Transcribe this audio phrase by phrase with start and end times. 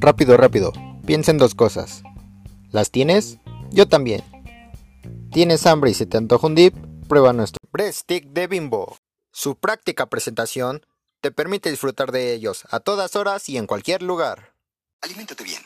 [0.00, 0.72] Rápido, rápido.
[1.04, 2.02] Piensa en dos cosas.
[2.70, 3.36] ¿Las tienes?
[3.70, 4.22] Yo también.
[5.30, 6.74] ¿Tienes hambre y se te antoja un dip?
[7.06, 8.96] Prueba nuestro Breadstick de Bimbo.
[9.30, 10.86] Su práctica presentación
[11.20, 14.54] te permite disfrutar de ellos a todas horas y en cualquier lugar.
[15.02, 15.60] Aliméntate bien.